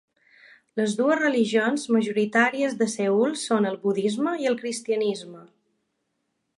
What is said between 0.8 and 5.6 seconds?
dues religions majoritàries de Seül són el budisme i el cristianisme.